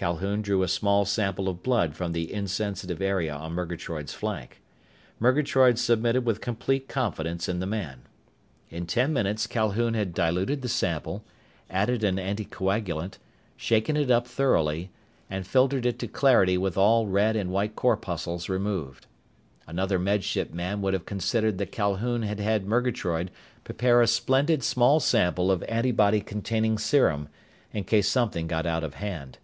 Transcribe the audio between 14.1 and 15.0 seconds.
up thoroughly,